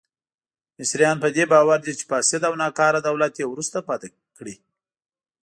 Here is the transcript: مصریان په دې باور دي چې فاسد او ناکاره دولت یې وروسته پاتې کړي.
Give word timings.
مصریان 0.79 1.17
په 1.23 1.27
دې 1.35 1.43
باور 1.51 1.79
دي 1.85 1.93
چې 1.99 2.05
فاسد 2.11 2.41
او 2.47 2.53
ناکاره 2.61 2.99
دولت 3.07 3.33
یې 3.37 3.45
وروسته 3.49 3.77
پاتې 3.89 4.07
کړي. 4.37 4.55